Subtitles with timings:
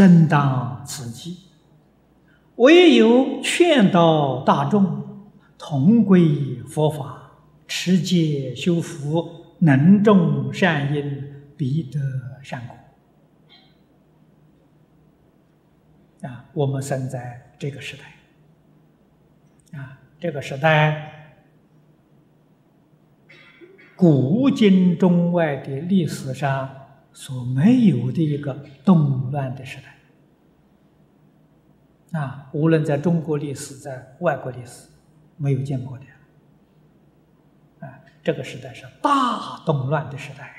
[0.00, 1.36] 正当此际，
[2.56, 5.28] 唯有劝导大众
[5.58, 7.32] 同归佛法，
[7.68, 11.22] 持戒修福，能种善因，
[11.54, 12.00] 必得
[12.42, 12.74] 善果。
[16.26, 21.44] 啊，我们生在这个时代，啊，这个时代，
[23.94, 26.79] 古今中外的历史上。
[27.12, 29.78] 所没有的一个动乱的时
[32.12, 34.88] 代啊，无论在中国历史，在外国历史，
[35.36, 36.04] 没有见过的
[37.86, 38.00] 啊。
[38.22, 40.56] 这个时代是大动乱的时代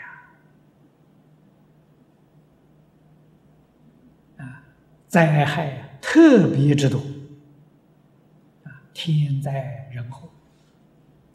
[4.38, 4.64] 呀，啊，
[5.08, 7.00] 灾害特别之多
[8.64, 10.30] 啊，天灾人祸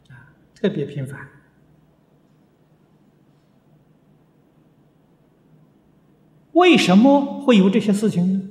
[0.09, 1.19] 啊，特别频繁。
[6.57, 8.41] 为什么会有这些事情呢？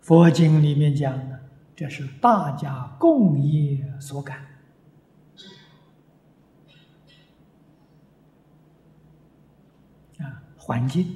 [0.00, 1.40] 佛经里面讲的，
[1.76, 4.44] 这是大家共业所感
[10.18, 11.14] 啊，环境，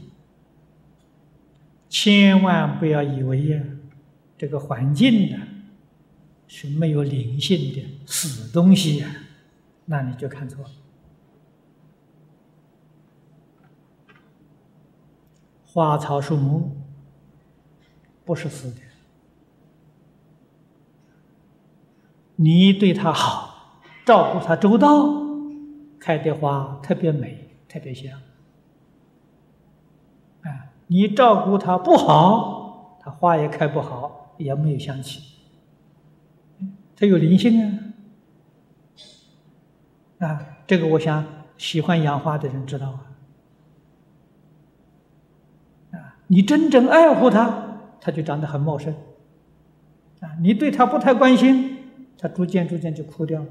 [1.88, 3.60] 千万不要以为呀，
[4.38, 5.38] 这个环境呢
[6.46, 9.08] 是没有灵性的死东西呀，
[9.86, 10.70] 那你就看错了。
[15.74, 16.70] 花草树木
[18.24, 18.80] 不是死的，
[22.36, 25.08] 你对它好，照顾它周到，
[25.98, 28.12] 开的花特别美，特别香。
[30.42, 35.40] 啊，你照顾它不好，它花也开不好，也没有香气。
[36.94, 37.60] 它有灵性
[40.20, 40.28] 啊！
[40.28, 41.26] 啊，这个我想
[41.58, 43.10] 喜欢养花的人知道啊。
[46.26, 48.94] 你真正爱护它，它就长得很茂盛。
[50.20, 51.76] 啊，你对它不太关心，
[52.18, 53.46] 它逐渐逐渐就枯掉了。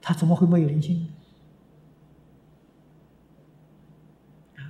[0.00, 1.08] 它怎么会没有灵性？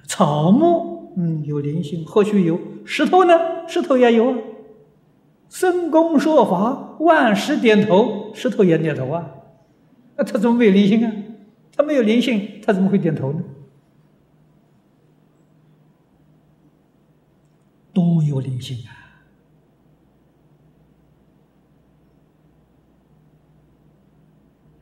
[0.06, 2.58] 草木，嗯，有灵性，或许有。
[2.84, 3.68] 石头呢？
[3.68, 4.38] 石头也有啊。
[5.48, 9.30] 僧公说法，万石点头，石头也点头啊。
[10.16, 11.12] 那它怎么没有灵性啊？
[11.76, 13.42] 它没有灵性，它怎么会点头呢？
[18.00, 18.96] 都有灵性啊！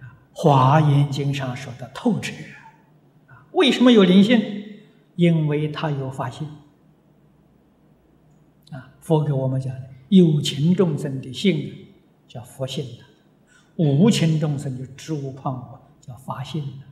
[0.33, 2.33] 《华严经》上说的透彻
[3.27, 4.41] 啊，为什么有灵性？
[5.17, 6.47] 因为他有发心
[8.71, 8.95] 啊。
[9.01, 11.89] 佛给我们讲的，有情众生的性
[12.28, 13.05] 叫佛性的，
[13.77, 16.84] 无情众生就知无胖物叫法性的。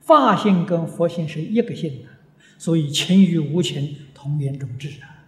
[0.00, 2.08] 法性跟佛性是一个性的，
[2.56, 5.19] 所以情与无情同源种质啊。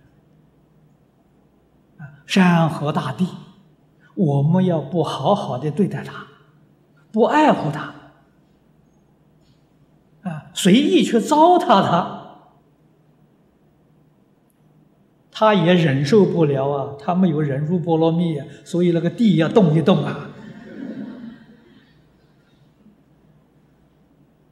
[2.32, 3.26] 山河大地，
[4.14, 6.28] 我们要不好好的对待它，
[7.12, 7.92] 不爱护它，
[10.22, 12.20] 啊，随意去糟蹋它，
[15.30, 16.96] 他也忍受不了啊！
[16.98, 20.30] 他没有忍辱波罗蜜啊，所以那个地要动一动啊！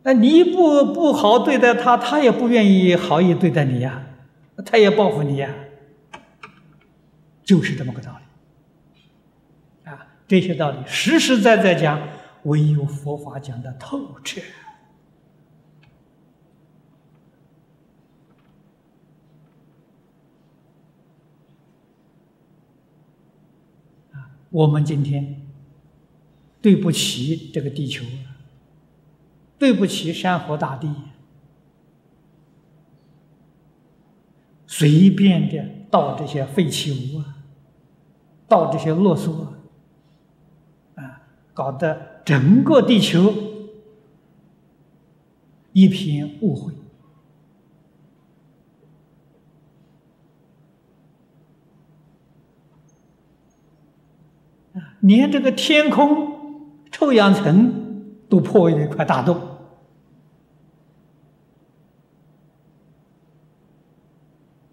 [0.04, 4.04] 那你不不好对待他，他也不愿意好意对待你呀，
[4.66, 5.48] 他也报复你呀。
[7.50, 12.00] 就是这么个道理，啊，这些道理实实在在讲，
[12.44, 14.40] 唯有佛法讲的透彻。
[24.12, 25.44] 啊，我们今天
[26.62, 28.06] 对不起这个地球，
[29.58, 30.94] 对不起山河大地，
[34.68, 37.38] 随便的倒这些废弃物啊。
[38.50, 39.30] 到这些啰嗦
[40.96, 41.22] 啊，
[41.54, 43.32] 搞得整个地球
[45.72, 46.72] 一片误会，
[54.98, 59.40] 连这个天空臭氧层都破了一块大洞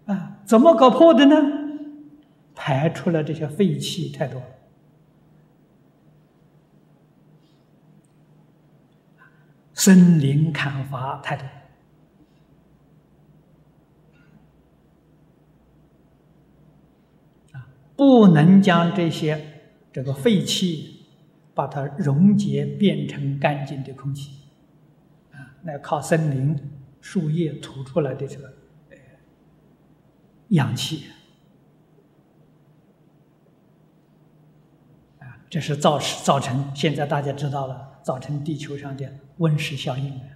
[0.06, 1.57] 啊，怎么搞破的呢？
[2.60, 4.42] 排出了这些废气太多，
[9.72, 11.46] 森林砍伐太多，
[17.52, 19.62] 啊，不能将这些
[19.92, 21.06] 这个废气
[21.54, 24.32] 把它溶解变成干净的空气，
[25.30, 26.58] 啊，那靠森林
[27.00, 28.52] 树叶吐出来的这个
[30.48, 31.04] 氧气
[35.20, 40.28] 啊，这是造造成现在大家知道了，造成地球上的温室效应啊，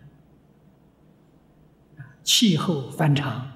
[2.23, 3.50] 气候反常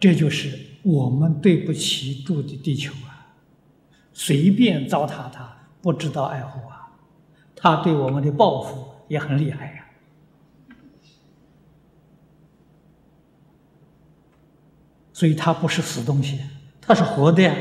[0.00, 3.36] 这就是我们对不起住的地球啊，
[4.12, 6.90] 随便糟蹋它，不知道爱护啊，
[7.54, 9.86] 它对我们的报复也很厉害呀。
[15.12, 16.40] 所以它不是死东西，
[16.80, 17.48] 它是活的。
[17.48, 17.54] 啊，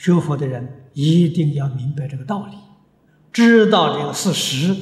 [0.00, 2.56] 学佛的人一定要明白这个道理，
[3.30, 4.74] 知道这个事实。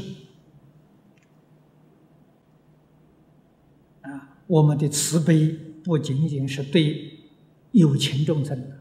[4.03, 5.49] 啊，我们的慈悲
[5.83, 7.19] 不仅仅是对
[7.73, 8.79] 有情众生的，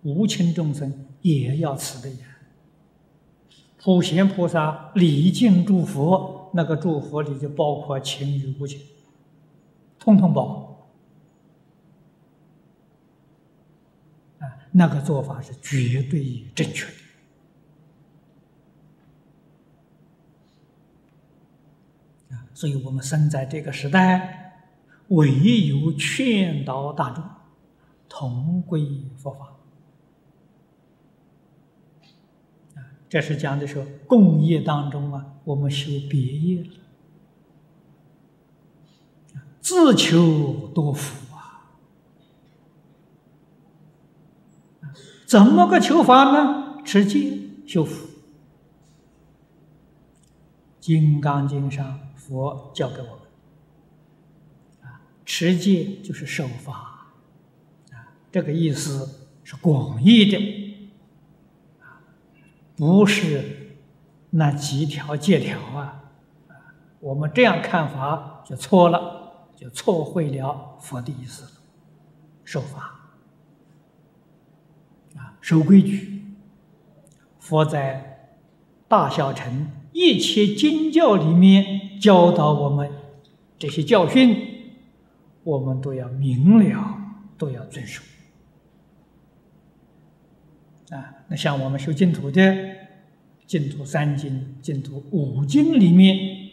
[0.00, 2.26] 无情众生也要慈悲呀。
[3.76, 6.50] 普贤菩萨礼敬诸佛。
[6.54, 8.80] 那个祝福里就包括情与无情，
[9.98, 10.88] 通通包括。
[14.38, 16.84] 啊，那个做法是绝对正确
[22.28, 22.36] 的。
[22.36, 24.60] 啊，所以我们生在这个时代，
[25.08, 25.32] 唯
[25.66, 27.24] 有劝导大众
[28.06, 29.56] 同归佛法。
[33.08, 36.70] 这是讲的说，共业当中啊，我们修别业了，
[39.62, 41.72] 自求多福啊！
[45.26, 46.82] 怎么个求法呢？
[46.84, 47.36] 持戒
[47.66, 48.06] 修福，
[50.78, 53.18] 《金刚经》上佛教给我们
[54.82, 57.08] 啊，持戒就是守法
[57.90, 60.62] 啊，这个意思是广义的。
[62.76, 63.78] 不是
[64.30, 66.04] 那几条戒条啊，
[66.46, 66.54] 啊，
[67.00, 71.50] 我们这样看法就错了，就错会了佛的意思了。
[72.44, 72.95] 守法，
[75.46, 76.24] 守规矩。
[77.38, 78.32] 佛在
[78.88, 82.90] 大小乘一切经教里面教导我们
[83.56, 84.72] 这些教训，
[85.44, 86.98] 我们都要明了，
[87.38, 88.02] 都要遵守。
[90.90, 92.76] 啊，那像我们修净土的
[93.46, 96.50] 净土三经、净土五经里面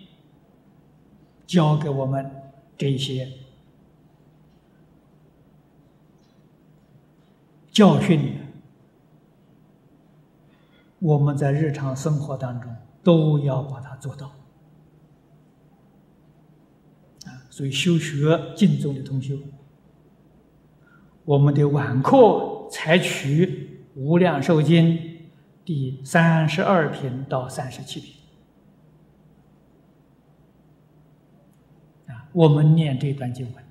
[1.48, 2.30] 教给我们
[2.78, 3.28] 这些
[7.72, 8.36] 教训，
[11.04, 12.74] 我们在日常生活当中
[13.04, 14.28] 都要把它做到。
[17.26, 19.38] 啊，所以修学净宗的同修，
[21.26, 23.70] 我们的晚课采取。
[23.96, 24.98] 无量寿经
[25.64, 28.16] 第三十二品到三十七品
[32.08, 33.64] 啊，我们念这段经文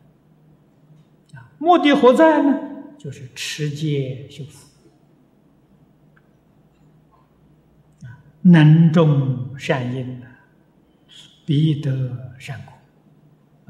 [1.35, 2.57] 啊，目的何在呢？
[2.97, 4.69] 就是持戒修福
[8.43, 10.21] 能种善因，
[11.47, 12.73] 必得善果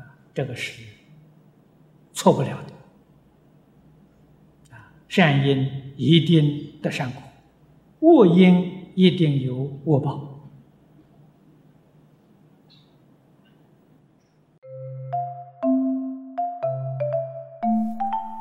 [0.03, 0.83] 啊，这个是
[2.13, 2.73] 错不了的。
[5.09, 7.23] 善因一定得善果，
[8.01, 10.29] 恶因一定有恶报。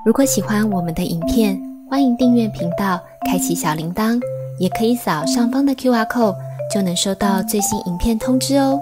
[0.05, 4.17] 如果喜欢我们的影片，欢迎订阅频道，开启小铃铛，
[4.61, 6.35] 也可以扫上方的 Q R code，
[6.71, 8.79] 就能收到最新影片通知哦。